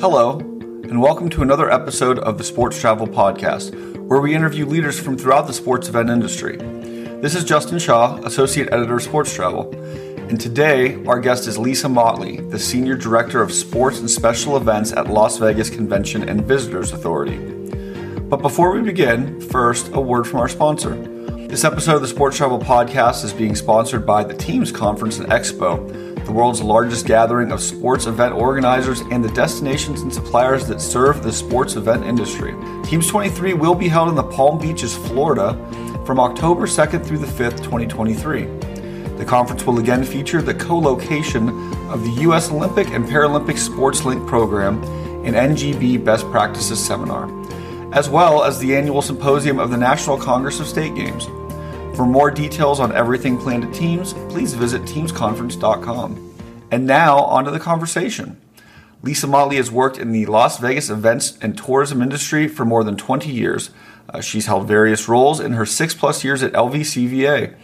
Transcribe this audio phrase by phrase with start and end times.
[0.00, 4.98] Hello, and welcome to another episode of the Sports Travel Podcast, where we interview leaders
[4.98, 6.56] from throughout the sports event industry.
[6.56, 9.70] This is Justin Shaw, Associate Editor of Sports Travel,
[10.30, 14.90] and today our guest is Lisa Motley, the Senior Director of Sports and Special Events
[14.92, 17.36] at Las Vegas Convention and Visitors Authority.
[18.20, 20.94] But before we begin, first, a word from our sponsor.
[21.46, 25.28] This episode of the Sports Travel Podcast is being sponsored by the Teams Conference and
[25.28, 30.80] Expo the world's largest gathering of sports event organizers and the destinations and suppliers that
[30.80, 32.54] serve the sports event industry.
[32.84, 35.54] Teams 23 will be held in the Palm Beaches, Florida
[36.04, 38.44] from October 2nd through the 5th, 2023.
[39.16, 41.48] The conference will again feature the co location
[41.90, 42.50] of the U.S.
[42.50, 44.82] Olympic and Paralympic Sports Link program
[45.24, 47.28] and NGB Best Practices Seminar,
[47.92, 51.28] as well as the annual symposium of the National Congress of State Games.
[51.94, 56.26] For more details on everything planned at Teams, please visit teamsconference.com.
[56.70, 58.40] And now, on to the conversation.
[59.02, 62.96] Lisa Motley has worked in the Las Vegas events and tourism industry for more than
[62.96, 63.70] 20 years.
[64.08, 67.54] Uh, she's held various roles in her six plus years at LVCVA.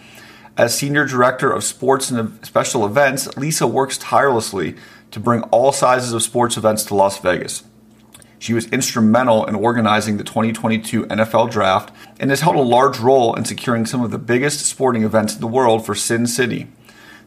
[0.56, 4.75] As Senior Director of Sports and Special Events, Lisa works tirelessly
[5.11, 7.65] to bring all sizes of sports events to Las Vegas.
[8.39, 13.34] She was instrumental in organizing the 2022 NFL Draft and has held a large role
[13.34, 16.69] in securing some of the biggest sporting events in the world for Sin City.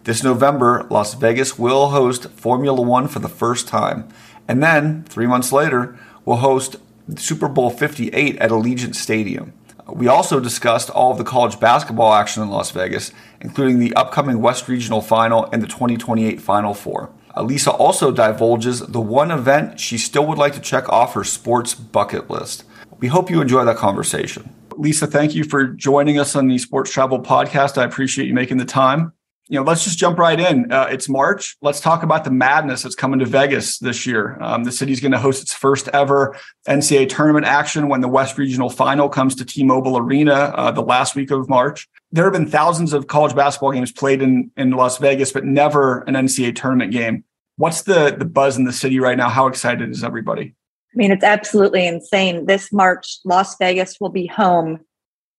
[0.04, 4.08] This November, Las Vegas will host Formula One for the first time.
[4.48, 6.78] And then, three months later, will host
[7.18, 9.54] Super Bowl 58 at Allegiant Stadium.
[9.88, 14.42] We also discussed all of the college basketball action in Las Vegas, including the upcoming
[14.42, 17.12] West Regional Final and the 2028 Final Four.
[17.38, 21.74] Lisa also divulges the one event she still would like to check off her sports
[21.74, 22.66] bucket list.
[23.00, 24.54] We hope you enjoy that conversation.
[24.80, 27.78] Lisa, thank you for joining us on the Sports Travel Podcast.
[27.78, 29.12] I appreciate you making the time.
[29.50, 30.72] You know, let's just jump right in.
[30.72, 31.58] Uh, it's March.
[31.62, 34.38] Let's talk about the madness that's coming to Vegas this year.
[34.40, 38.38] Um, the city's going to host its first ever NCAA tournament action when the West
[38.38, 41.90] Regional Final comes to T-Mobile Arena uh, the last week of March.
[42.14, 46.04] There have been thousands of college basketball games played in in Las Vegas, but never
[46.04, 47.26] an NCAA tournament game.
[47.58, 49.28] What's the the buzz in the city right now?
[49.28, 50.56] How excited is everybody?
[50.94, 52.46] I mean, it's absolutely insane.
[52.46, 54.80] This March, Las Vegas will be home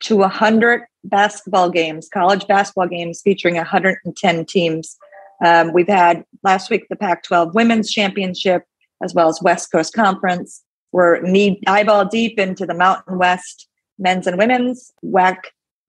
[0.00, 4.96] to 100 basketball games, college basketball games featuring 110 teams.
[5.44, 8.64] Um, we've had last week the Pac 12 Women's Championship,
[9.02, 10.62] as well as West Coast Conference.
[10.92, 13.68] We're knee eyeball deep into the Mountain West
[13.98, 15.36] men's and women's, WAC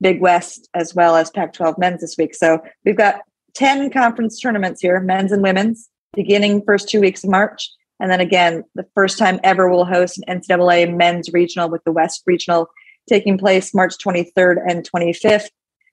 [0.02, 2.36] Big West, as well as Pac 12 men's this week.
[2.36, 3.22] So we've got
[3.54, 7.70] 10 conference tournaments here, men's and women's beginning first two weeks of March.
[8.02, 11.92] And then again, the first time ever we'll host an NCAA men's regional with the
[11.92, 12.68] West Regional
[13.08, 15.50] taking place March 23rd and 25th.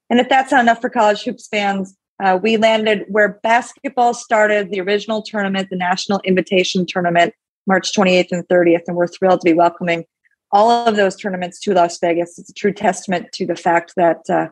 [0.09, 4.71] And if that's not enough for college hoops fans, uh, we landed where basketball started,
[4.71, 7.35] the original tournament, the National Invitation Tournament,
[7.67, 8.83] March 28th and 30th.
[8.87, 10.05] And we're thrilled to be welcoming
[10.51, 12.39] all of those tournaments to Las Vegas.
[12.39, 14.49] It's a true testament to the fact that uh,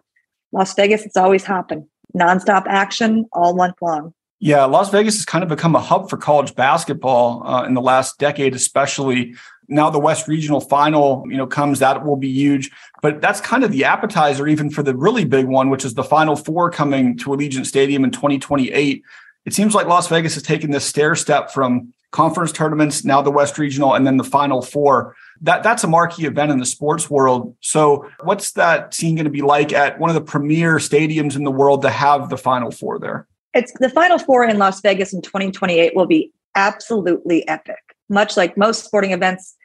[0.53, 4.13] Las Vegas, it's always hopping, nonstop action all month long.
[4.39, 7.81] Yeah, Las Vegas has kind of become a hub for college basketball uh, in the
[7.81, 9.35] last decade, especially.
[9.69, 11.79] Now the West Regional Final, you know, comes.
[11.79, 12.71] That will be huge,
[13.03, 16.05] but that's kind of the appetizer, even for the really big one, which is the
[16.05, 19.03] Final Four coming to Allegiant Stadium in 2028.
[19.45, 23.31] It seems like Las Vegas has taken this stair step from conference tournaments, now the
[23.31, 25.17] West Regional, and then the Final Four.
[25.41, 27.57] That that's a marquee event in the sports world.
[27.61, 31.45] So, what's that scene going to be like at one of the premier stadiums in
[31.45, 33.27] the world to have the Final Four there?
[33.57, 37.79] It's the Final Four in Las Vegas in 2028 will be absolutely epic.
[38.11, 39.57] Much like most sporting events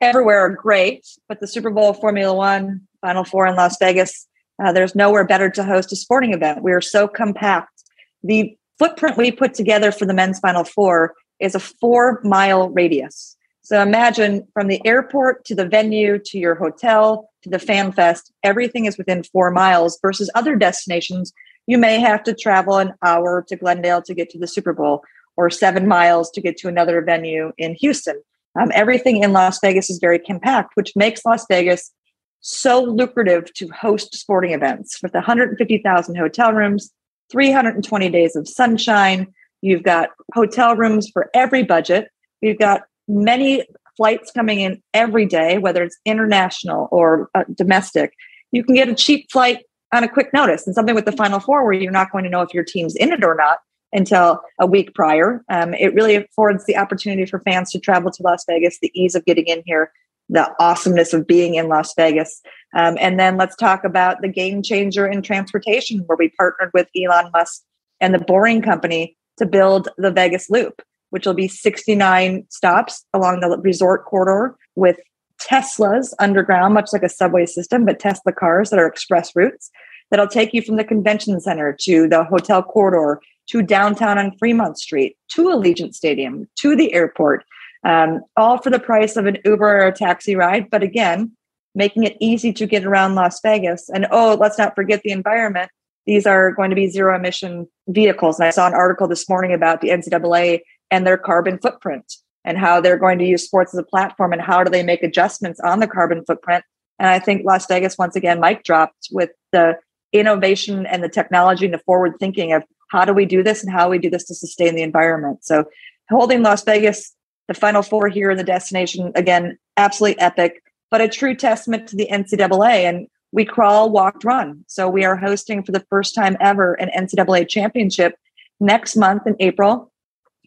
[0.00, 4.28] everywhere are great, but the Super Bowl, Formula One, Final Four in Las Vegas,
[4.64, 6.62] uh, there's nowhere better to host a sporting event.
[6.62, 7.82] We are so compact.
[8.22, 13.36] The footprint we put together for the men's Final Four is a four mile radius.
[13.62, 18.30] So imagine from the airport to the venue to your hotel to the fan fest,
[18.44, 21.32] everything is within four miles versus other destinations
[21.70, 25.04] you may have to travel an hour to Glendale to get to the Super Bowl
[25.36, 28.20] or seven miles to get to another venue in Houston.
[28.60, 31.92] Um, everything in Las Vegas is very compact, which makes Las Vegas
[32.40, 36.90] so lucrative to host sporting events with 150,000 hotel rooms,
[37.30, 39.32] 320 days of sunshine.
[39.62, 42.08] You've got hotel rooms for every budget.
[42.40, 43.64] You've got many
[43.96, 48.14] flights coming in every day, whether it's international or uh, domestic.
[48.50, 49.62] You can get a cheap flight
[49.92, 52.30] on a quick notice and something with the final four where you're not going to
[52.30, 53.58] know if your team's in it or not
[53.92, 55.42] until a week prior.
[55.48, 59.14] Um, it really affords the opportunity for fans to travel to Las Vegas, the ease
[59.14, 59.90] of getting in here,
[60.28, 62.40] the awesomeness of being in Las Vegas.
[62.76, 66.88] Um, and then let's talk about the game changer in transportation, where we partnered with
[66.96, 67.62] Elon Musk
[68.00, 70.82] and the Boring Company to build the Vegas Loop.
[71.10, 74.96] which will be 69 stops along the resort corridor with
[75.40, 79.70] Teslas underground, much like a subway system, but Tesla cars that are express routes
[80.10, 84.78] that'll take you from the convention center to the hotel corridor to downtown on Fremont
[84.78, 87.44] Street to Allegiant Stadium to the airport,
[87.84, 90.70] um, all for the price of an Uber or a taxi ride.
[90.70, 91.32] But again,
[91.74, 93.88] making it easy to get around Las Vegas.
[93.88, 95.70] And oh, let's not forget the environment.
[96.06, 98.38] These are going to be zero emission vehicles.
[98.38, 100.60] And I saw an article this morning about the NCAA
[100.90, 102.12] and their carbon footprint
[102.44, 105.02] and how they're going to use sports as a platform and how do they make
[105.02, 106.64] adjustments on the carbon footprint.
[106.98, 109.78] And I think Las Vegas, once again, mic dropped with the
[110.12, 113.72] innovation and the technology and the forward thinking of how do we do this and
[113.72, 115.44] how we do this to sustain the environment.
[115.44, 115.64] So
[116.10, 117.14] holding Las Vegas,
[117.48, 121.96] the final four here in the destination, again, absolutely epic, but a true testament to
[121.96, 122.88] the NCAA.
[122.88, 124.64] And we crawl, walked, run.
[124.66, 128.16] So we are hosting for the first time ever an NCAA championship
[128.58, 129.89] next month in April.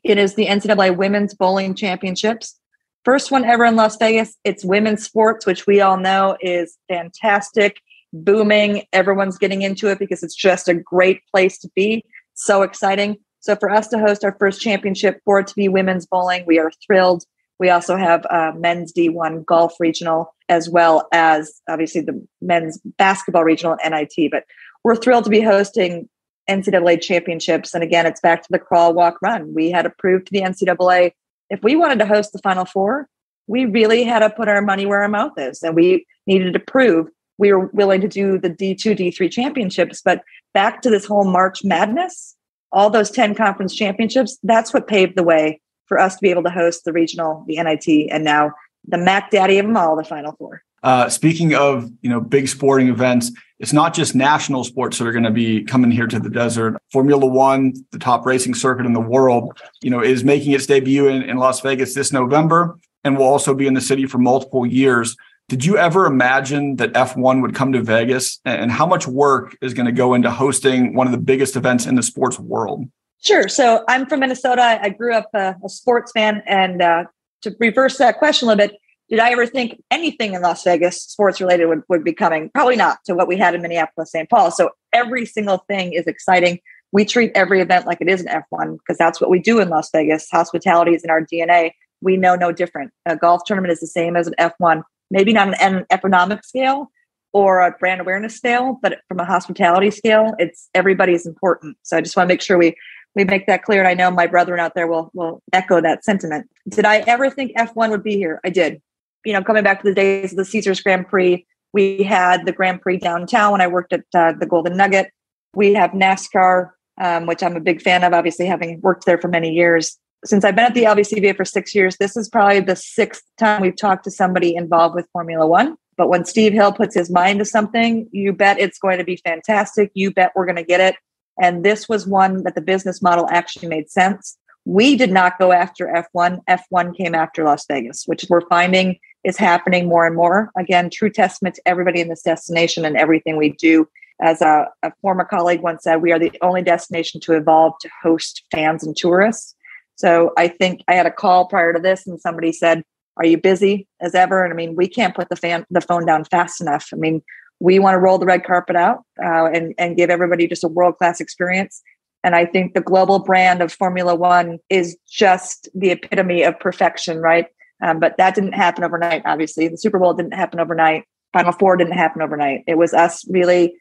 [0.03, 2.59] It is the NCAA Women's Bowling Championships.
[3.05, 4.35] First one ever in Las Vegas.
[4.43, 7.79] It's women's sports, which we all know is fantastic,
[8.11, 8.83] booming.
[8.91, 12.03] Everyone's getting into it because it's just a great place to be.
[12.33, 13.17] So exciting.
[13.39, 16.59] So for us to host our first championship for it to be women's bowling, we
[16.59, 17.23] are thrilled.
[17.59, 23.43] We also have uh, men's D1 golf regional, as well as obviously the men's basketball
[23.43, 24.31] regional and NIT.
[24.31, 24.43] But
[24.83, 26.09] we're thrilled to be hosting
[26.49, 27.73] NCAA championships.
[27.73, 29.53] And again, it's back to the crawl, walk, run.
[29.53, 31.11] We had approved to the NCAA
[31.53, 33.07] if we wanted to host the Final Four,
[33.47, 35.61] we really had to put our money where our mouth is.
[35.61, 40.01] And we needed to prove we were willing to do the D2, D3 championships.
[40.03, 40.23] But
[40.53, 42.35] back to this whole March madness,
[42.71, 46.43] all those 10 conference championships, that's what paved the way for us to be able
[46.43, 48.51] to host the regional, the NIT, and now
[48.87, 50.63] the Mac Daddy of them all, the Final Four.
[50.83, 55.13] Uh, speaking of you know big sporting events, it's not just national sports that are
[55.13, 56.77] going to be coming here to the desert.
[56.91, 61.07] Formula One, the top racing circuit in the world, you know, is making its debut
[61.07, 64.65] in, in Las Vegas this November, and will also be in the city for multiple
[64.65, 65.15] years.
[65.47, 69.73] Did you ever imagine that F1 would come to Vegas, and how much work is
[69.73, 72.85] going to go into hosting one of the biggest events in the sports world?
[73.21, 73.47] Sure.
[73.47, 74.79] So I'm from Minnesota.
[74.81, 77.05] I grew up a, a sports fan, and uh,
[77.43, 78.77] to reverse that question a little bit,
[79.13, 82.49] did I ever think anything in Las Vegas sports related would, would be coming?
[82.49, 84.27] Probably not to what we had in Minneapolis, St.
[84.27, 84.49] Paul.
[84.49, 86.57] So every single thing is exciting.
[86.91, 89.69] We treat every event like it is an F1 because that's what we do in
[89.69, 90.27] Las Vegas.
[90.31, 91.73] Hospitality is in our DNA.
[92.01, 92.89] We know no different.
[93.05, 94.81] A golf tournament is the same as an F1,
[95.11, 96.89] maybe not an economic scale
[97.33, 101.77] or a brand awareness scale, but from a hospitality scale, it's everybody's important.
[101.83, 102.75] So I just want to make sure we
[103.13, 103.79] we make that clear.
[103.79, 106.49] And I know my brethren out there will will echo that sentiment.
[106.67, 108.39] Did I ever think F1 would be here?
[108.43, 108.81] I did
[109.25, 112.51] you know, coming back to the days of the Caesars Grand Prix, we had the
[112.51, 115.09] Grand Prix downtown when I worked at uh, the Golden Nugget.
[115.55, 116.69] We have NASCAR,
[117.01, 119.97] um, which I'm a big fan of, obviously having worked there for many years.
[120.25, 123.61] Since I've been at the LVCVA for six years, this is probably the sixth time
[123.61, 125.75] we've talked to somebody involved with Formula One.
[125.97, 129.17] But when Steve Hill puts his mind to something, you bet it's going to be
[129.17, 129.91] fantastic.
[129.93, 130.95] You bet we're going to get it.
[131.41, 134.37] And this was one that the business model actually made sense.
[134.65, 136.39] We did not go after F1.
[136.49, 140.51] F1 came after Las Vegas, which we're finding is happening more and more.
[140.57, 143.87] Again, true testament to everybody in this destination and everything we do.
[144.21, 147.89] As a, a former colleague once said, we are the only destination to evolve to
[148.01, 149.55] host fans and tourists.
[149.95, 152.83] So I think I had a call prior to this, and somebody said,
[153.17, 156.05] "Are you busy as ever?" And I mean, we can't put the fan the phone
[156.05, 156.89] down fast enough.
[156.93, 157.21] I mean,
[157.59, 160.67] we want to roll the red carpet out uh, and and give everybody just a
[160.67, 161.81] world class experience.
[162.23, 167.19] And I think the global brand of Formula One is just the epitome of perfection,
[167.19, 167.47] right?
[167.81, 169.67] Um, but that didn't happen overnight, obviously.
[169.67, 171.03] The Super Bowl didn't happen overnight.
[171.33, 172.63] Final Four didn't happen overnight.
[172.65, 173.73] It was us really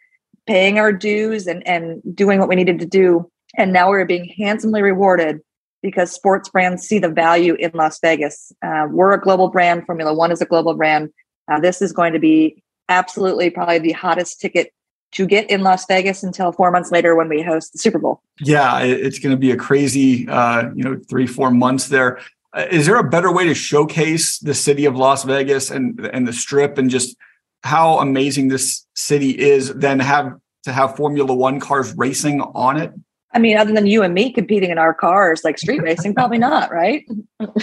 [0.47, 3.31] paying our dues and, and doing what we needed to do.
[3.57, 5.41] And now we're being handsomely rewarded
[5.83, 8.53] because sports brands see the value in Las Vegas.
[8.65, 9.85] Uh, we're a global brand.
[9.87, 11.11] Formula One is a global brand.
[11.51, 14.73] Uh, this is going to be absolutely probably the hottest ticket
[15.13, 18.21] to get in Las Vegas until four months later when we host the Super Bowl.
[18.41, 22.19] Yeah, it's going to be a crazy, uh, you know, three four months there.
[22.55, 26.33] Uh, there a better way to showcase the city of Las Vegas and and the
[26.33, 27.17] strip and just
[27.63, 32.93] how amazing this city is than have to have Formula One cars racing on it?
[33.35, 36.39] I mean, other than you and me competing in our cars like street racing, probably
[36.39, 37.05] not, right?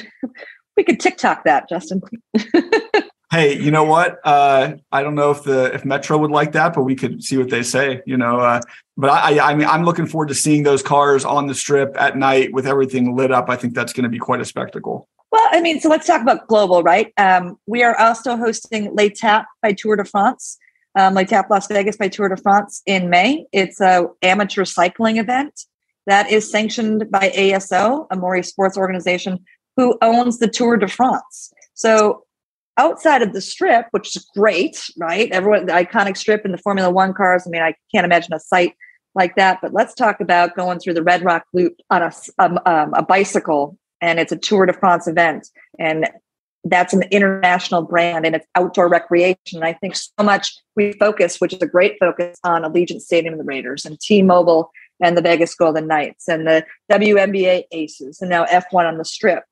[0.77, 2.01] we could TikTok that, Justin.
[3.31, 4.19] hey, you know what?
[4.23, 7.37] Uh, I don't know if the if Metro would like that, but we could see
[7.37, 8.01] what they say.
[8.05, 8.61] You know, uh,
[8.97, 12.17] but I, I mean, I'm looking forward to seeing those cars on the strip at
[12.17, 13.49] night with everything lit up.
[13.49, 15.07] I think that's going to be quite a spectacle.
[15.31, 17.13] Well, I mean, so let's talk about global, right?
[17.17, 20.57] Um, we are also hosting L'Etape by Tour de France,
[20.95, 23.45] um, L'Etape Las Vegas by Tour de France in May.
[23.51, 25.65] It's a amateur cycling event
[26.07, 29.45] that is sanctioned by ASO, a sports organization,
[29.77, 31.53] who owns the Tour de France.
[31.75, 32.25] So
[32.79, 35.29] outside of the strip, which is great, right?
[35.31, 37.43] Everyone, the iconic strip in the Formula One cars.
[37.45, 38.73] I mean, I can't imagine a site
[39.15, 39.59] like that.
[39.61, 43.03] But let's talk about going through the Red Rock Loop on a, um, um, a
[43.03, 46.09] bicycle, and it's a Tour de France event, and
[46.65, 49.37] that's an international brand and it's outdoor recreation.
[49.53, 53.33] And I think so much we focus, which is a great focus on Allegiant Stadium
[53.33, 54.69] and the Raiders and T-Mobile
[55.01, 59.43] and the Vegas Golden Knights and the WNBA Aces and now F1 on the Strip.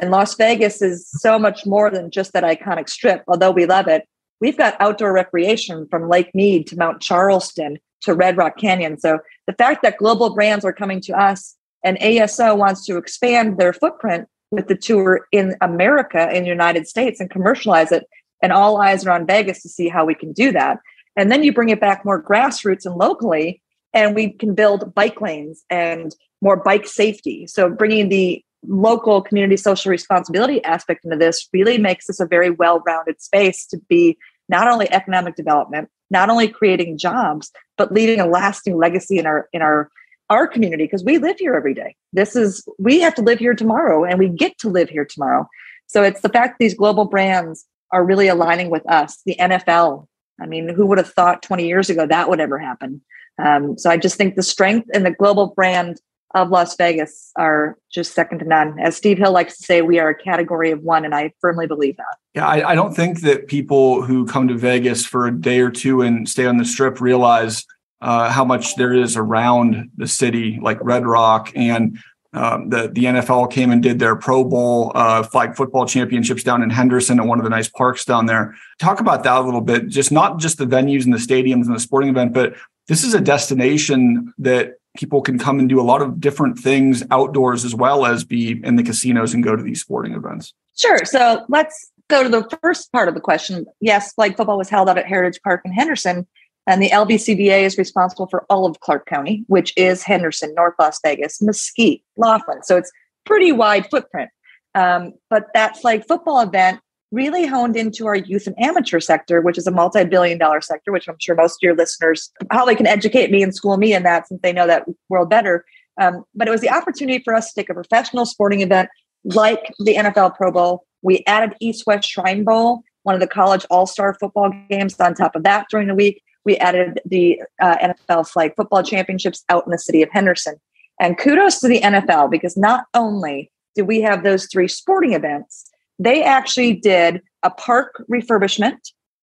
[0.00, 3.88] And Las Vegas is so much more than just that iconic strip, although we love
[3.88, 4.06] it.
[4.40, 8.98] We've got outdoor recreation from Lake Mead to Mount Charleston to Red Rock Canyon.
[8.98, 13.58] So the fact that global brands are coming to us and ASO wants to expand
[13.58, 18.06] their footprint with the tour in America, in the United States, and commercialize it,
[18.42, 20.78] and all eyes are on Vegas to see how we can do that.
[21.16, 25.20] And then you bring it back more grassroots and locally, and we can build bike
[25.20, 27.46] lanes and more bike safety.
[27.46, 32.50] So bringing the local community social responsibility aspect into this really makes this a very
[32.50, 38.26] well-rounded space to be not only economic development, not only creating jobs, but leaving a
[38.26, 39.90] lasting legacy in our in our
[40.28, 41.96] our community because we live here every day.
[42.12, 45.48] This is we have to live here tomorrow and we get to live here tomorrow.
[45.86, 50.06] So it's the fact these global brands are really aligning with us, the NFL.
[50.40, 53.02] I mean, who would have thought 20 years ago that would ever happen?
[53.44, 56.00] Um, so I just think the strength and the global brand
[56.34, 58.78] of Las Vegas are just second to none.
[58.78, 61.66] As Steve Hill likes to say, we are a category of one, and I firmly
[61.66, 62.16] believe that.
[62.34, 65.70] Yeah, I, I, don't think that people who come to Vegas for a day or
[65.70, 67.66] two and stay on the strip realize
[68.00, 71.98] uh, how much there is around the city, like Red Rock and
[72.32, 76.62] um, the the NFL came and did their Pro Bowl uh, flag football championships down
[76.62, 78.54] in Henderson at one of the nice parks down there.
[78.78, 79.88] Talk about that a little bit.
[79.88, 82.54] Just not just the venues and the stadiums and the sporting event, but
[82.86, 87.02] this is a destination that people can come and do a lot of different things
[87.10, 90.52] outdoors as well as be in the casinos and go to these sporting events.
[90.76, 91.04] Sure.
[91.04, 93.66] So let's go to the first part of the question.
[93.80, 96.26] Yes, flag football was held out at Heritage Park in Henderson,
[96.66, 100.98] and the LVCVA is responsible for all of Clark County, which is Henderson, North Las
[101.04, 102.62] Vegas, Mesquite, Laughlin.
[102.62, 102.90] So it's
[103.24, 104.30] pretty wide footprint.
[104.74, 106.80] Um, but that flag football event
[107.12, 110.92] really honed into our youth and amateur sector, which is a multi billion dollar sector,
[110.92, 114.02] which I'm sure most of your listeners probably can educate me and school me in
[114.04, 115.64] that since they know that world better.
[116.00, 118.88] Um, but it was the opportunity for us to take a professional sporting event
[119.24, 120.86] like the NFL Pro Bowl.
[121.02, 125.14] We added East West Shrine Bowl, one of the college all star football games on
[125.14, 126.22] top of that during the week.
[126.44, 127.76] We added the uh,
[128.08, 130.56] NFL flag football championships out in the city of Henderson.
[131.00, 135.70] And kudos to the NFL because not only did we have those three sporting events,
[136.00, 138.78] they actually did a park refurbishment.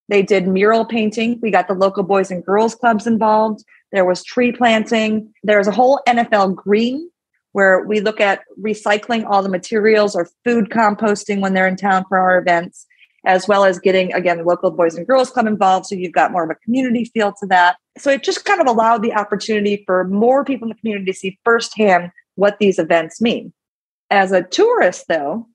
[0.10, 1.40] They did mural painting.
[1.42, 3.66] We got the local boys and girls clubs involved.
[3.92, 5.34] There was tree planting.
[5.44, 7.10] There's a whole NFL green
[7.54, 12.06] where we look at recycling all the materials or food composting when they're in town
[12.08, 12.86] for our events,
[13.26, 15.88] as well as getting, again, the local boys and girls club involved.
[15.88, 17.78] So you've got more of a community feel to that.
[17.98, 21.18] So it just kind of allowed the opportunity for more people in the community to
[21.18, 23.52] see firsthand what these events mean.
[24.12, 25.48] As a tourist, though,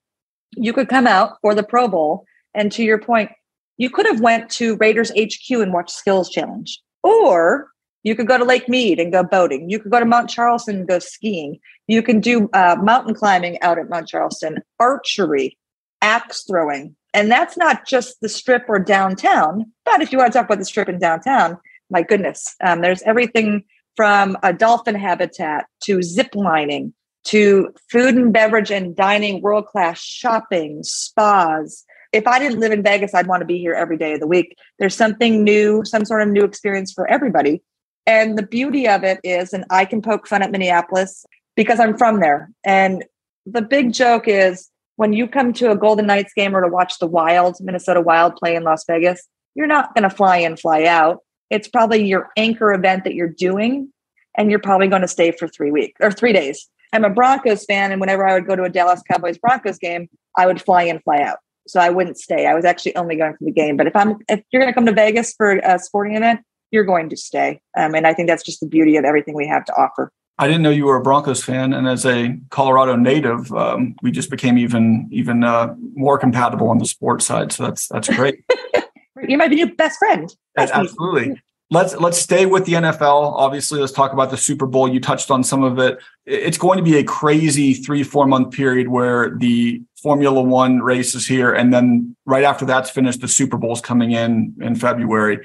[0.55, 3.31] you could come out for the Pro Bowl, and to your point,
[3.77, 7.69] you could have went to Raiders HQ and watched Skills Challenge, or
[8.03, 9.69] you could go to Lake Mead and go boating.
[9.69, 11.59] You could go to Mount Charleston and go skiing.
[11.87, 15.57] You can do uh, mountain climbing out at Mount Charleston, archery,
[16.01, 16.95] axe throwing.
[17.13, 19.71] And that's not just the strip or downtown.
[19.85, 21.57] But if you want to talk about the strip in downtown,
[21.89, 23.63] my goodness, um, there's everything
[23.95, 26.93] from a dolphin habitat to zip lining
[27.25, 31.85] to food and beverage and dining, world class shopping, spas.
[32.11, 34.27] If I didn't live in Vegas, I'd want to be here every day of the
[34.27, 34.55] week.
[34.77, 37.61] There's something new, some sort of new experience for everybody.
[38.05, 41.25] And the beauty of it is, and I can poke fun at Minneapolis
[41.55, 42.51] because I'm from there.
[42.63, 43.03] And
[43.45, 46.99] the big joke is when you come to a Golden Knights game or to watch
[46.99, 50.85] the Wild, Minnesota Wild play in Las Vegas, you're not going to fly in, fly
[50.85, 51.19] out.
[51.49, 53.91] It's probably your anchor event that you're doing,
[54.35, 56.67] and you're probably going to stay for three weeks or three days.
[56.93, 60.07] I'm a Broncos fan, and whenever I would go to a Dallas Cowboys Broncos game,
[60.37, 61.39] I would fly in, fly out.
[61.67, 62.45] So I wouldn't stay.
[62.45, 63.77] I was actually only going for the game.
[63.77, 66.83] But if I'm if you're going to come to Vegas for a sporting event, you're
[66.83, 67.61] going to stay.
[67.75, 70.11] Um, and I think that's just the beauty of everything we have to offer.
[70.37, 74.11] I didn't know you were a Broncos fan, and as a Colorado native, um, we
[74.11, 77.51] just became even even uh, more compatible on the sports side.
[77.51, 78.43] So that's that's great.
[79.27, 80.31] you might be your best friend.
[80.57, 81.41] Absolutely
[81.73, 83.33] let's let's stay with the NFL.
[83.33, 84.87] Obviously, let's talk about the Super Bowl.
[84.87, 85.97] You touched on some of it.
[86.25, 91.15] It's going to be a crazy three four month period where the Formula One race
[91.15, 95.39] is here, and then right after that's finished, the Super Bowl's coming in in February.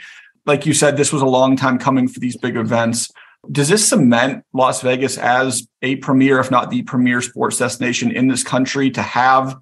[0.46, 3.10] Like you said, this was a long time coming for these big events.
[3.50, 8.28] Does this cement Las Vegas as a premier, if not the premier sports destination in
[8.28, 9.56] this country to have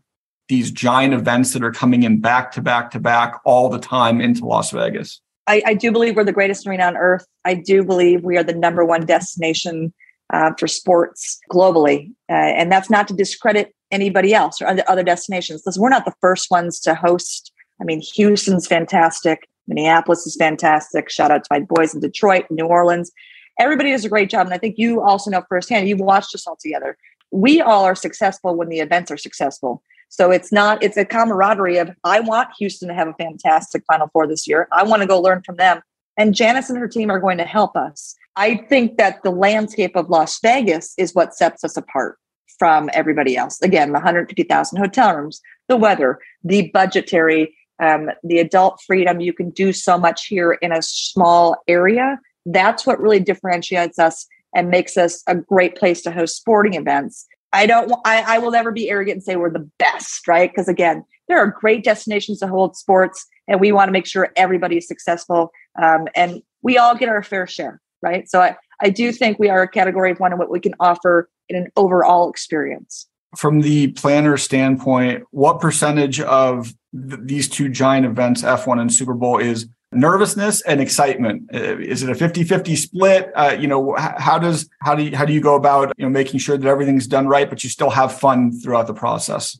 [0.48, 4.20] these giant events that are coming in back to back to back all the time
[4.20, 5.20] into Las Vegas?
[5.46, 7.26] I, I do believe we're the greatest arena on earth.
[7.44, 9.92] I do believe we are the number one destination
[10.32, 12.10] uh, for sports globally.
[12.28, 15.62] Uh, and that's not to discredit anybody else or other destinations.
[15.64, 17.52] Listen, we're not the first ones to host.
[17.80, 19.48] I mean, Houston's fantastic.
[19.68, 21.10] Minneapolis is fantastic.
[21.10, 23.12] Shout out to my boys in Detroit, New Orleans.
[23.58, 24.46] Everybody does a great job.
[24.46, 26.96] And I think you also know firsthand, you've watched us all together.
[27.30, 29.82] We all are successful when the events are successful.
[30.08, 34.08] So it's not, it's a camaraderie of, I want Houston to have a fantastic Final
[34.12, 34.68] Four this year.
[34.72, 35.80] I want to go learn from them.
[36.16, 38.14] And Janice and her team are going to help us.
[38.36, 42.18] I think that the landscape of Las Vegas is what sets us apart
[42.58, 43.60] from everybody else.
[43.62, 49.20] Again, the 150,000 hotel rooms, the weather, the budgetary, um, the adult freedom.
[49.20, 52.18] You can do so much here in a small area.
[52.46, 57.26] That's what really differentiates us and makes us a great place to host sporting events.
[57.52, 57.92] I don't.
[58.04, 60.50] I, I will never be arrogant and say we're the best, right?
[60.50, 64.32] Because again, there are great destinations to hold sports, and we want to make sure
[64.36, 65.50] everybody is successful,
[65.80, 68.28] um, and we all get our fair share, right?
[68.28, 70.74] So I, I do think we are a category of one of what we can
[70.80, 73.06] offer in an overall experience.
[73.36, 79.14] From the planner standpoint, what percentage of th- these two giant events, F1 and Super
[79.14, 81.50] Bowl, is nervousness and excitement?
[81.52, 83.30] Is it a 50-50 split?
[83.34, 86.10] Uh, you know, how does how do you, how do you go about you know
[86.10, 89.58] making sure that everything's done right, but you still have fun throughout the process?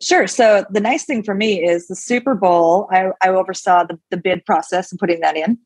[0.00, 0.26] Sure.
[0.26, 2.88] So the nice thing for me is the Super Bowl.
[2.90, 5.58] I, I oversaw the, the bid process and putting that in,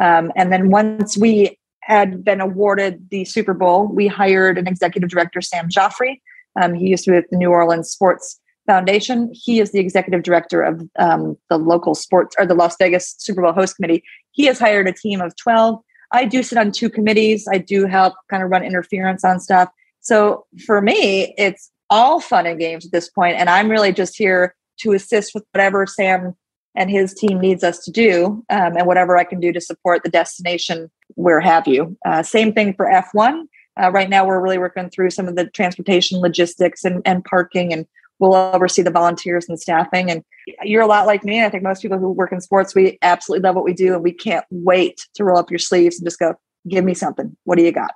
[0.00, 5.10] um, and then once we had been awarded the Super Bowl, we hired an executive
[5.10, 6.16] director, Sam Joseph.
[6.60, 9.30] Um, he used to be with the New Orleans Sports Foundation.
[9.32, 13.42] He is the executive director of um, the local sports or the Las Vegas Super
[13.42, 14.02] Bowl host committee.
[14.32, 15.78] He has hired a team of 12.
[16.12, 17.46] I do sit on two committees.
[17.50, 19.68] I do help kind of run interference on stuff.
[20.00, 24.16] So for me, it's all fun and games at this point, and I'm really just
[24.16, 26.34] here to assist with whatever Sam
[26.74, 30.02] and his team needs us to do, um, and whatever I can do to support
[30.02, 31.96] the destination, where have you.
[32.04, 33.44] Uh, same thing for F1.
[33.80, 37.72] Uh, right now, we're really working through some of the transportation logistics and, and parking,
[37.72, 37.86] and
[38.18, 40.10] we'll oversee the volunteers and staffing.
[40.10, 40.24] And
[40.62, 41.44] you're a lot like me.
[41.44, 44.02] I think most people who work in sports, we absolutely love what we do, and
[44.02, 46.34] we can't wait to roll up your sleeves and just go,
[46.68, 47.36] "Give me something.
[47.44, 47.92] What do you got?"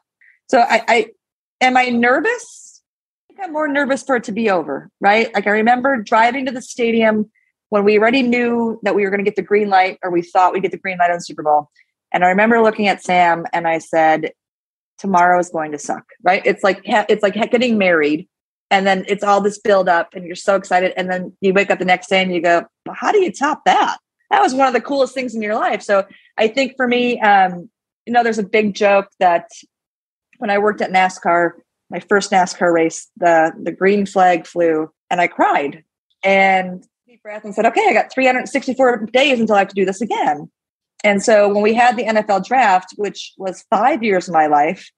[0.49, 1.07] So, I, I
[1.61, 2.83] am I nervous?
[3.31, 5.33] I think I'm more nervous for it to be over, right?
[5.35, 7.31] Like I remember driving to the stadium
[7.70, 10.22] when we already knew that we were going to get the green light, or we
[10.22, 11.70] thought we'd get the green light on Super Bowl.
[12.12, 14.33] And I remember looking at Sam and I said,
[14.98, 16.42] "Tomorrow is going to suck." Right?
[16.44, 18.28] It's like it's like getting married,
[18.70, 21.70] and then it's all this build up, and you're so excited, and then you wake
[21.70, 23.98] up the next day and you go, well, "How do you top that?"
[24.31, 25.83] That was one of the coolest things in your life.
[25.83, 26.04] So
[26.37, 27.70] I think for me, um,
[28.07, 29.50] you know, there's a big joke that
[30.38, 31.52] when I worked at NASCAR,
[31.90, 35.85] my first NASCAR race, the the green flag flew, and I cried.
[36.22, 36.85] And
[37.18, 40.00] deep breath and said, okay, I got 364 days until I have to do this
[40.00, 40.50] again.
[41.04, 44.90] And so when we had the NFL draft, which was five years of my life,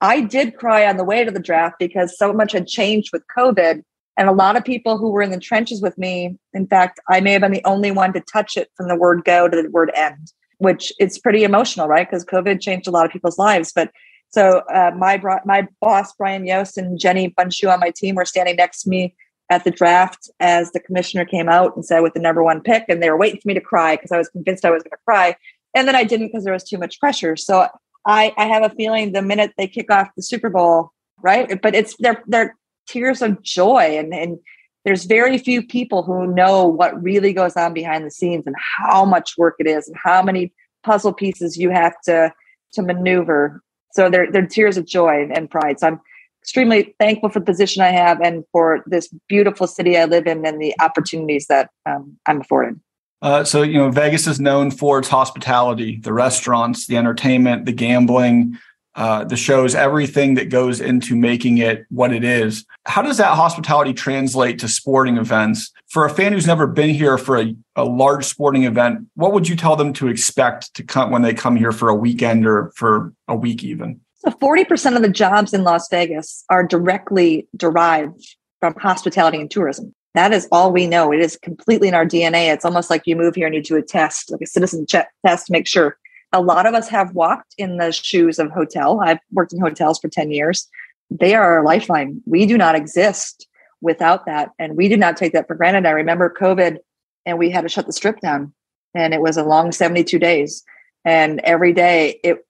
[0.00, 3.22] I did cry on the way to the draft because so much had changed with
[3.36, 3.82] COVID.
[4.16, 7.20] And a lot of people who were in the trenches with me, in fact, I
[7.20, 9.70] may have been the only one to touch it from the word go to the
[9.70, 12.08] word end, which it's pretty emotional, right?
[12.08, 13.72] Because COVID changed a lot of people's lives.
[13.74, 13.90] But
[14.28, 18.56] so uh, my my boss Brian Yost and Jenny Bunshu on my team were standing
[18.56, 19.14] next to me
[19.50, 22.84] at the draft as the commissioner came out and said with the number one pick,
[22.88, 24.92] and they were waiting for me to cry because I was convinced I was going
[24.92, 25.36] to cry,
[25.74, 27.36] and then I didn't because there was too much pressure.
[27.36, 27.66] So
[28.06, 31.60] I, I have a feeling the minute they kick off the Super Bowl, right?
[31.60, 32.56] But it's they're they're
[32.88, 34.38] tears of joy, and and
[34.84, 39.04] there's very few people who know what really goes on behind the scenes and how
[39.04, 40.52] much work it is and how many
[40.84, 42.32] puzzle pieces you have to
[42.72, 43.62] to maneuver.
[43.92, 45.80] So they're they're tears of joy and pride.
[45.80, 46.00] So I'm
[46.42, 50.44] extremely thankful for the position I have and for this beautiful city I live in
[50.46, 52.80] and the opportunities that um, I'm afforded.
[53.22, 57.72] Uh, so, you know, Vegas is known for its hospitality, the restaurants, the entertainment, the
[57.72, 58.56] gambling,
[58.96, 62.64] uh, the shows, everything that goes into making it what it is.
[62.86, 65.70] How does that hospitality translate to sporting events?
[65.88, 69.48] For a fan who's never been here for a, a large sporting event, what would
[69.48, 72.72] you tell them to expect to come when they come here for a weekend or
[72.74, 74.00] for a week even?
[74.20, 79.94] So 40% of the jobs in Las Vegas are directly derived from hospitality and tourism.
[80.14, 81.10] That is all we know.
[81.12, 82.52] It is completely in our DNA.
[82.52, 85.10] It's almost like you move here and you do a test, like a citizen check
[85.24, 85.96] test to make sure.
[86.32, 89.00] A lot of us have walked in the shoes of hotel.
[89.00, 90.68] I've worked in hotels for 10 years.
[91.10, 92.20] They are our lifeline.
[92.26, 93.48] We do not exist
[93.80, 94.50] without that.
[94.58, 95.86] And we did not take that for granted.
[95.86, 96.78] I remember COVID
[97.24, 98.52] and we had to shut the strip down
[98.94, 100.62] and it was a long 72 days.
[101.04, 102.44] And every day it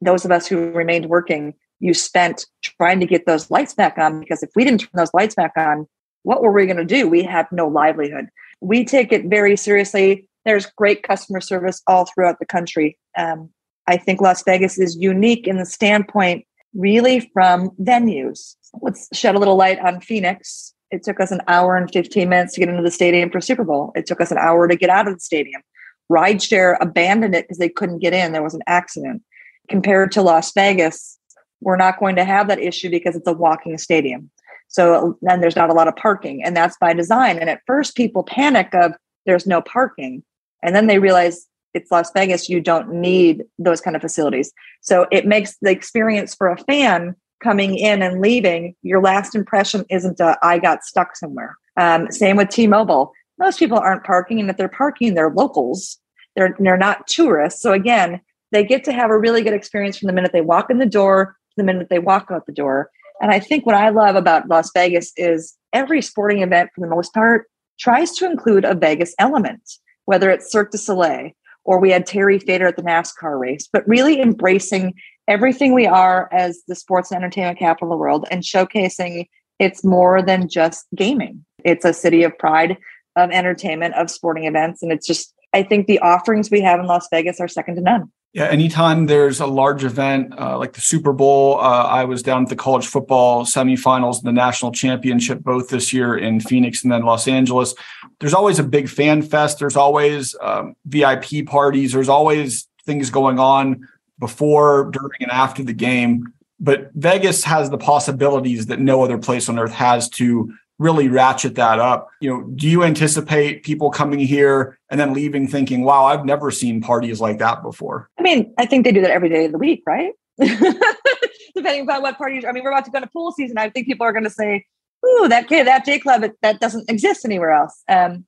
[0.00, 4.20] those of us who remained working, you spent trying to get those lights back on
[4.20, 5.86] because if we didn't turn those lights back on,
[6.22, 7.08] what were we going to do?
[7.08, 8.26] We had no livelihood.
[8.60, 10.28] We take it very seriously.
[10.44, 12.98] There's great customer service all throughout the country.
[13.16, 13.50] Um,
[13.86, 18.56] I think Las Vegas is unique in the standpoint, really, from venues.
[18.80, 20.74] Let's shed a little light on Phoenix.
[20.90, 23.64] It took us an hour and 15 minutes to get into the stadium for Super
[23.64, 23.92] Bowl.
[23.94, 25.62] It took us an hour to get out of the stadium.
[26.10, 28.32] Rideshare abandoned it because they couldn't get in.
[28.32, 29.22] There was an accident.
[29.68, 31.18] Compared to Las Vegas,
[31.60, 34.30] we're not going to have that issue because it's a walking stadium.
[34.68, 37.38] So then there's not a lot of parking, and that's by design.
[37.38, 38.92] And at first, people panic of
[39.24, 40.22] there's no parking,
[40.62, 42.48] and then they realize it's Las Vegas.
[42.48, 44.52] You don't need those kind of facilities.
[44.80, 48.74] So it makes the experience for a fan coming in and leaving.
[48.82, 51.54] Your last impression isn't a, I got stuck somewhere.
[51.76, 53.12] Um, same with T-Mobile.
[53.38, 55.98] Most people aren't parking, and if they're parking, they're locals.
[56.34, 57.62] They're they're not tourists.
[57.62, 58.20] So again,
[58.52, 60.86] they get to have a really good experience from the minute they walk in the
[60.86, 62.90] door to the minute they walk out the door.
[63.20, 66.94] And I think what I love about Las Vegas is every sporting event, for the
[66.94, 67.46] most part,
[67.78, 69.62] tries to include a Vegas element,
[70.04, 71.30] whether it's Cirque du Soleil
[71.64, 74.94] or we had Terry Fator at the NASCAR race, but really embracing
[75.26, 79.26] everything we are as the sports and entertainment capital of the world and showcasing
[79.58, 81.44] it's more than just gaming.
[81.64, 82.76] It's a city of pride,
[83.16, 84.82] of entertainment, of sporting events.
[84.82, 87.80] And it's just, I think the offerings we have in Las Vegas are second to
[87.80, 88.12] none.
[88.36, 92.42] Yeah, anytime there's a large event uh, like the Super Bowl, uh, I was down
[92.42, 96.92] at the college football semifinals, and the national championship, both this year in Phoenix and
[96.92, 97.74] then Los Angeles.
[98.20, 99.58] There's always a big fan fest.
[99.58, 101.94] There's always um, VIP parties.
[101.94, 106.30] There's always things going on before, during, and after the game.
[106.60, 111.54] But Vegas has the possibilities that no other place on earth has to really ratchet
[111.54, 112.08] that up.
[112.20, 116.50] You know, do you anticipate people coming here and then leaving thinking, wow, I've never
[116.50, 118.10] seen parties like that before?
[118.18, 120.12] I mean, I think they do that every day of the week, right?
[120.38, 122.44] Depending upon what parties.
[122.46, 123.56] I mean, we're about to go to pool season.
[123.56, 124.66] I think people are going to say,
[125.06, 128.26] "Ooh, that kid, that J Club, that doesn't exist anywhere else." Um,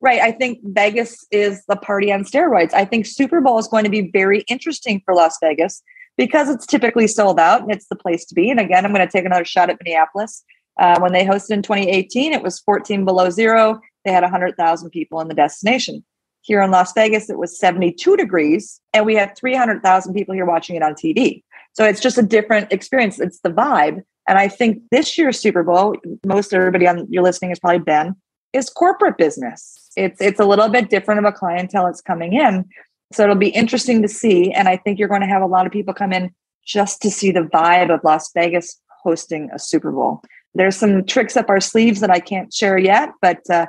[0.00, 0.20] right.
[0.20, 2.72] I think Vegas is the party on steroids.
[2.72, 5.82] I think Super Bowl is going to be very interesting for Las Vegas
[6.16, 8.50] because it's typically sold out and it's the place to be.
[8.50, 10.44] And again, I'm going to take another shot at Minneapolis.
[10.78, 13.80] Uh, when they hosted in 2018, it was 14 below zero.
[14.04, 16.04] They had 100,000 people in the destination.
[16.42, 20.76] Here in Las Vegas, it was 72 degrees, and we had 300,000 people here watching
[20.76, 21.42] it on TV.
[21.72, 23.20] So it's just a different experience.
[23.20, 24.02] It's the vibe.
[24.28, 28.14] And I think this year's Super Bowl, most everybody on your listening has probably been,
[28.52, 29.90] is corporate business.
[29.96, 32.64] It's it's a little bit different of a clientele that's coming in.
[33.12, 34.52] So it'll be interesting to see.
[34.52, 36.30] And I think you're going to have a lot of people come in
[36.64, 40.22] just to see the vibe of Las Vegas hosting a Super Bowl.
[40.58, 43.66] There's some tricks up our sleeves that I can't share yet, but uh,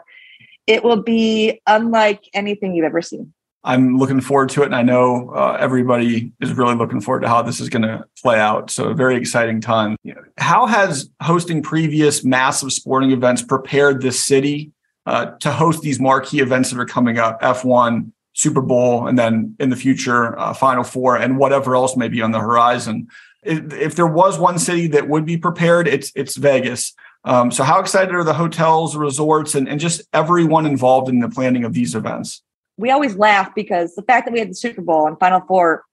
[0.65, 3.31] it will be unlike anything you've ever seen.
[3.63, 7.27] I'm looking forward to it, and I know uh, everybody is really looking forward to
[7.27, 8.71] how this is going to play out.
[8.71, 9.97] So, a very exciting time.
[10.37, 14.71] How has hosting previous massive sporting events prepared this city
[15.05, 17.41] uh, to host these marquee events that are coming up?
[17.41, 22.07] F1, Super Bowl, and then in the future, uh, Final Four, and whatever else may
[22.07, 23.09] be on the horizon
[23.43, 26.93] if there was one city that would be prepared, it's it's Vegas.
[27.23, 31.29] Um, so, how excited are the hotels, resorts, and, and just everyone involved in the
[31.29, 32.41] planning of these events?
[32.77, 35.83] We always laugh because the fact that we had the Super Bowl and Final Four,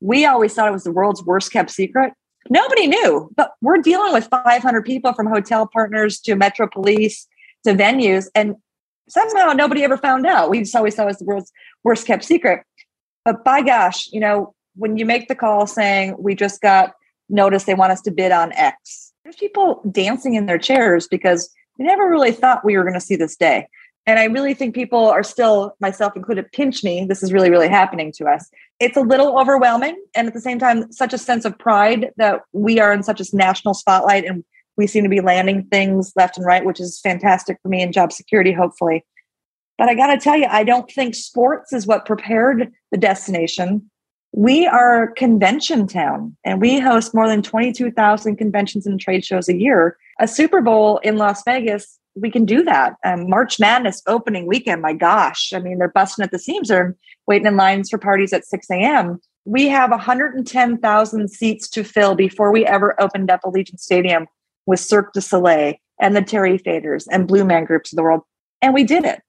[0.00, 2.12] we always thought it was the world's worst kept secret.
[2.50, 7.26] Nobody knew, but we're dealing with 500 people from hotel partners to Metro Police
[7.64, 8.54] to venues, and
[9.08, 10.48] somehow nobody ever found out.
[10.48, 12.62] We just always thought it was the world's worst kept secret.
[13.24, 16.94] But by gosh, you know, when you make the call saying we just got
[17.28, 21.50] notice they want us to bid on X, there's people dancing in their chairs because
[21.78, 23.66] we never really thought we were going to see this day.
[24.06, 27.04] And I really think people are still, myself included, pinch me.
[27.04, 28.48] This is really, really happening to us.
[28.80, 30.02] It's a little overwhelming.
[30.14, 33.20] And at the same time, such a sense of pride that we are in such
[33.20, 34.44] a national spotlight and
[34.78, 37.92] we seem to be landing things left and right, which is fantastic for me in
[37.92, 39.04] job security, hopefully.
[39.76, 43.90] But I got to tell you, I don't think sports is what prepared the destination
[44.38, 49.58] we are convention town and we host more than 22,000 conventions and trade shows a
[49.58, 49.96] year.
[50.20, 52.94] A Super Bowl in Las Vegas, we can do that.
[53.04, 55.52] Um, March Madness opening weekend, my gosh.
[55.52, 56.68] I mean, they're busting at the seams.
[56.68, 56.94] They're
[57.26, 59.18] waiting in lines for parties at 6 a.m.
[59.44, 64.28] We have 110,000 seats to fill before we ever opened up Allegiant Stadium
[64.66, 68.20] with Cirque du Soleil and the Terry Fators and Blue Man groups of the world.
[68.62, 69.20] And we did it.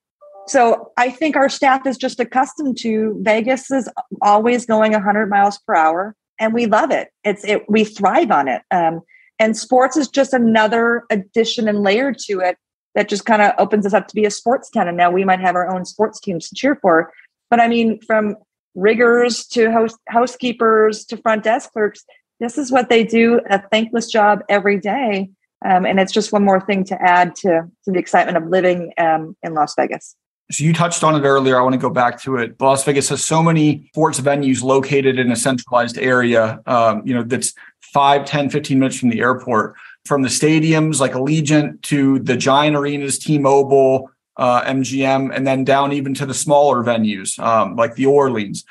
[0.49, 3.88] So I think our staff is just accustomed to Vegas is
[4.23, 7.09] always going 100 miles per hour, and we love it.
[7.23, 8.63] It's it we thrive on it.
[8.71, 9.01] Um,
[9.38, 12.57] and sports is just another addition and layer to it
[12.95, 14.88] that just kind of opens us up to be a sports town.
[14.88, 17.13] And now we might have our own sports teams to cheer for.
[17.51, 18.35] But I mean, from
[18.73, 22.03] riggers to host, housekeepers to front desk clerks.
[22.39, 25.29] This is what they do a thankless job every day.
[25.63, 28.93] Um, and it's just one more thing to add to, to the excitement of living
[28.97, 30.15] um, in Las Vegas.
[30.51, 31.59] So you touched on it earlier.
[31.59, 32.59] I want to go back to it.
[32.59, 37.21] Las Vegas has so many sports venues located in a centralized area, um, you know,
[37.21, 37.53] that's
[37.93, 42.75] 5, 10, 15 minutes from the airport, from the stadiums like Allegiant to the giant
[42.75, 48.07] arenas, T-Mobile, uh, MGM, and then down even to the smaller venues um, like the
[48.07, 48.65] Orleans.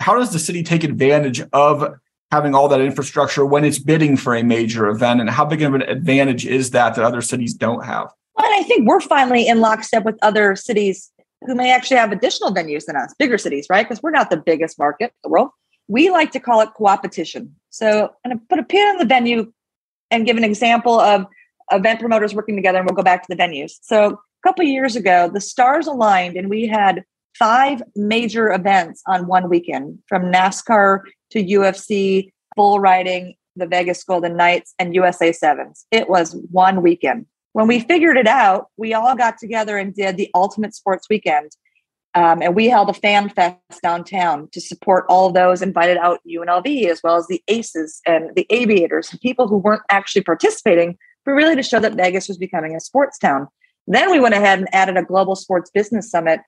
[0.00, 1.94] How does the city take advantage of
[2.32, 5.20] having all that infrastructure when it's bidding for a major event?
[5.20, 8.12] And how big of an advantage is that that other cities don't have?
[8.36, 11.12] Well, I think we're finally in lockstep with other cities
[11.46, 13.88] who may actually have additional venues than us, bigger cities, right?
[13.88, 15.50] Because we're not the biggest market in the world.
[15.88, 17.50] We like to call it coopetition.
[17.70, 19.52] So I'm going to put a pin on the venue
[20.10, 21.26] and give an example of
[21.72, 23.72] event promoters working together, and we'll go back to the venues.
[23.82, 27.04] So a couple years ago, the stars aligned and we had
[27.38, 31.00] five major events on one weekend from NASCAR
[31.30, 35.86] to UFC, bull riding, the Vegas Golden Knights, and USA Sevens.
[35.90, 37.26] It was one weekend.
[37.52, 41.50] When we figured it out, we all got together and did the Ultimate Sports Weekend.
[42.14, 46.86] Um, and we held a fan fest downtown to support all those invited out UNLV,
[46.86, 51.32] as well as the ACEs and the aviators, and people who weren't actually participating, but
[51.32, 53.46] really to show that Vegas was becoming a sports town.
[53.86, 56.40] Then we went ahead and added a global sports business summit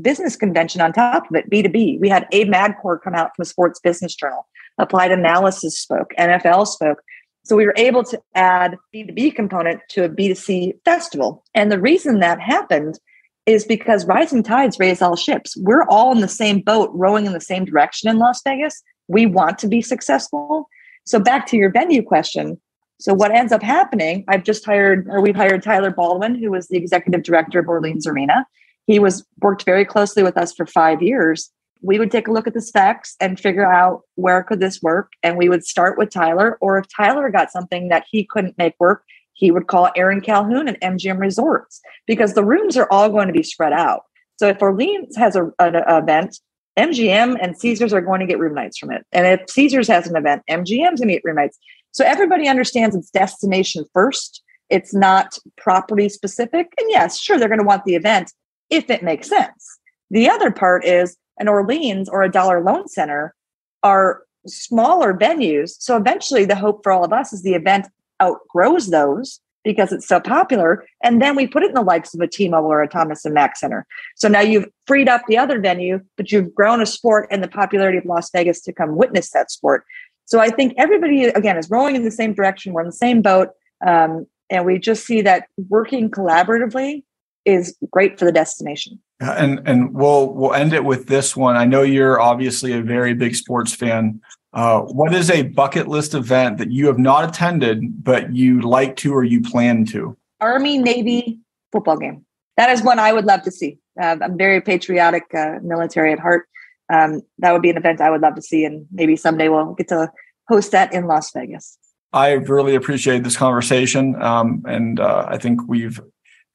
[0.00, 2.00] business convention on top of it, B2B.
[2.00, 4.46] We had Abe Madkour come out from the Sports Business Journal,
[4.78, 7.02] Applied Analysis spoke, NFL spoke.
[7.46, 11.44] So we were able to add B2B component to a B2C festival.
[11.54, 12.98] And the reason that happened
[13.46, 15.56] is because rising tides raise all ships.
[15.58, 18.82] We're all in the same boat, rowing in the same direction in Las Vegas.
[19.06, 20.68] We want to be successful.
[21.04, 22.60] So back to your venue question,
[22.98, 26.66] so what ends up happening, I've just hired, or we've hired Tyler Baldwin, who was
[26.66, 28.44] the executive director of Orleans Arena.
[28.88, 31.52] He was worked very closely with us for five years.
[31.82, 35.12] We would take a look at the specs and figure out where could this work.
[35.22, 38.74] And we would start with Tyler, or if Tyler got something that he couldn't make
[38.78, 43.26] work, he would call Aaron Calhoun and MGM Resorts because the rooms are all going
[43.26, 44.02] to be spread out.
[44.36, 46.38] So if Orleans has a, an event,
[46.78, 49.04] MGM and Caesars are going to get room nights from it.
[49.12, 51.58] And if Caesars has an event, MGM's going to get room nights.
[51.92, 54.42] So everybody understands it's destination first.
[54.68, 56.72] It's not property specific.
[56.78, 58.32] And yes, sure, they're going to want the event
[58.68, 59.78] if it makes sense.
[60.10, 63.34] The other part is an Orleans or a Dollar Loan Center
[63.82, 65.76] are smaller venues.
[65.78, 67.86] So eventually, the hope for all of us is the event
[68.22, 70.84] outgrows those because it's so popular.
[71.02, 73.34] And then we put it in the likes of a T-Mobile or a Thomas and
[73.34, 73.84] Mack Center.
[74.14, 77.48] So now you've freed up the other venue, but you've grown a sport and the
[77.48, 79.84] popularity of Las Vegas to come witness that sport.
[80.24, 82.72] So I think everybody, again, is rowing in the same direction.
[82.72, 83.50] We're in the same boat.
[83.84, 87.02] Um, and we just see that working collaboratively
[87.46, 88.98] is great for the destination.
[89.20, 91.56] And and we'll we'll end it with this one.
[91.56, 94.20] I know you're obviously a very big sports fan.
[94.52, 98.96] Uh, what is a bucket list event that you have not attended but you like
[98.96, 100.16] to or you plan to?
[100.40, 101.38] Army Navy
[101.72, 102.24] football game.
[102.56, 103.78] That is one I would love to see.
[104.00, 106.46] Uh, I'm very patriotic, uh, military at heart
[106.92, 109.74] um, that would be an event I would love to see, and maybe someday we'll
[109.74, 110.10] get to
[110.48, 111.78] host that in Las Vegas.
[112.12, 116.00] I really appreciate this conversation, um, and uh, I think we've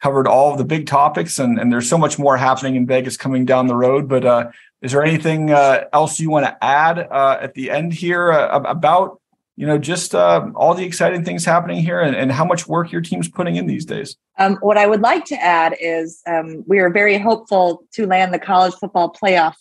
[0.02, 3.18] covered all of the big topics, and, and there's so much more happening in Vegas
[3.18, 4.08] coming down the road.
[4.08, 7.94] But uh, is there anything uh, else you want to add uh, at the end
[7.94, 9.22] here uh, about
[9.56, 12.92] you know just uh, all the exciting things happening here and, and, how much work
[12.92, 14.16] your team's putting in these days?
[14.40, 18.34] Um, what I would like to add is um, we are very hopeful to land
[18.34, 19.56] the college football playoff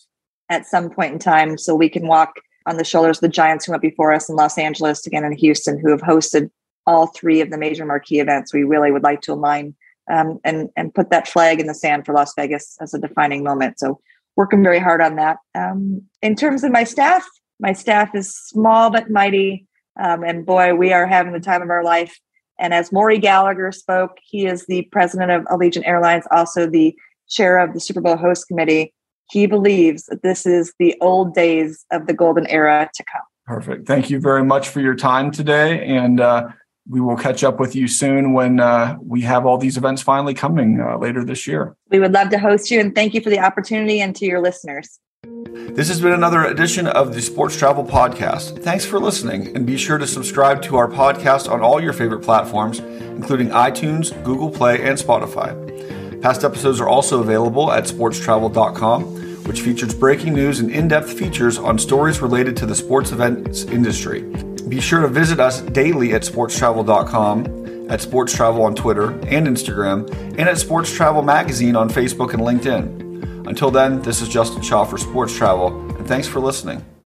[0.49, 2.35] at some point in time so we can walk
[2.67, 5.33] on the shoulders of the giants who went before us in Los Angeles, again in
[5.33, 6.51] Houston, who have hosted
[6.87, 8.55] all three of the major marquee events.
[8.55, 9.75] We really would like to align
[10.11, 13.43] um, and and put that flag in the sand for Las Vegas as a defining
[13.43, 13.79] moment.
[13.79, 14.01] So
[14.37, 15.39] working very hard on that.
[15.55, 17.27] Um, in terms of my staff,
[17.59, 19.67] my staff is small but mighty,
[19.99, 22.19] um, and boy, we are having the time of our life.
[22.59, 26.95] And as Maury Gallagher spoke, he is the president of Allegiant Airlines, also the
[27.29, 28.93] chair of the Super Bowl host committee
[29.31, 33.23] he believes that this is the old days of the golden era to come.
[33.47, 33.87] Perfect.
[33.87, 35.85] Thank you very much for your time today.
[35.85, 36.49] And uh,
[36.91, 40.35] we will catch up with you soon when uh, we have all these events finally
[40.35, 41.77] coming uh, later this year.
[41.89, 44.43] We would love to host you and thank you for the opportunity and to your
[44.43, 44.99] listeners.
[45.23, 48.63] This has been another edition of the Sports Travel Podcast.
[48.63, 52.21] Thanks for listening, and be sure to subscribe to our podcast on all your favorite
[52.23, 56.21] platforms, including iTunes, Google Play, and Spotify.
[56.23, 61.59] Past episodes are also available at sportstravel.com which features breaking news and in depth features
[61.59, 64.21] on stories related to the sports events industry.
[64.71, 70.09] Be sure to visit us daily at sportstravel.com, at Sports Travel on Twitter and Instagram,
[70.39, 73.49] and at Sports Travel Magazine on Facebook and LinkedIn.
[73.49, 76.85] Until then, this is Justin Shaw for Sports Travel, and Thanks for listening.